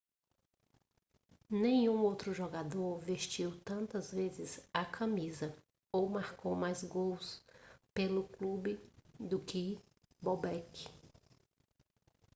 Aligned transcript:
nenhum 1.51 2.01
outro 2.01 2.33
jogador 2.33 2.97
vestiu 3.01 3.55
tantas 3.59 4.11
vezes 4.11 4.59
a 4.73 4.83
camisa 4.83 5.55
ou 5.93 6.09
marcou 6.09 6.55
mais 6.55 6.83
gols 6.83 7.45
pelo 7.93 8.23
clube 8.27 8.79
do 9.19 9.37
que 9.39 9.79
bobek 10.19 10.89